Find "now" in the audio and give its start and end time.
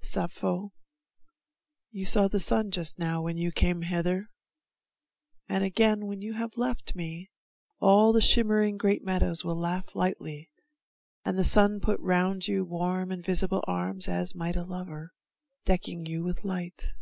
3.00-3.20